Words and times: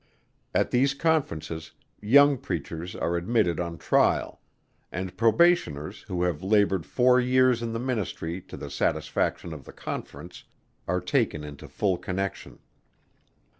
At 0.55 0.71
these 0.71 0.95
conferences 0.95 1.73
young 2.01 2.39
Preachers 2.39 2.95
are 2.95 3.17
admitted 3.17 3.59
on 3.59 3.77
trial, 3.77 4.41
and 4.91 5.15
probationers 5.15 6.01
who 6.07 6.23
have 6.23 6.41
laboured 6.41 6.87
four 6.87 7.19
years 7.19 7.61
in 7.61 7.71
the 7.71 7.79
Ministry 7.79 8.41
to 8.41 8.57
the 8.57 8.71
satisfaction 8.71 9.53
of 9.53 9.65
the 9.65 9.73
Conference, 9.73 10.45
are 10.87 11.01
taken 11.01 11.43
into 11.43 11.67
full 11.67 11.99
connection. 11.99 12.57